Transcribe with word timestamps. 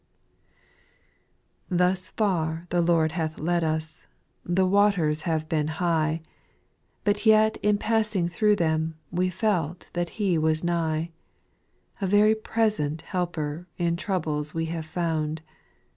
3.': 1.69 1.77
Thus 1.77 2.09
far 2.09 2.65
the 2.71 2.81
Lord 2.81 3.11
hath 3.11 3.39
led 3.39 3.63
us; 3.63 4.07
the 4.43 4.65
waters 4.65 5.21
have 5.29 5.47
been 5.47 5.67
high, 5.67 6.23
But 7.03 7.23
yet 7.27 7.57
in 7.57 7.77
passing 7.77 8.27
thro' 8.27 8.55
them, 8.55 8.95
we 9.11 9.29
felt 9.29 9.91
that 9.93 10.17
He 10.17 10.39
was 10.39 10.63
nigh. 10.63 11.11
A 12.01 12.07
very 12.07 12.33
present 12.33 13.03
helper 13.03 13.67
in 13.77 13.95
troubles 13.95 14.55
we 14.55 14.65
have 14.73 14.87
found. 14.87 15.43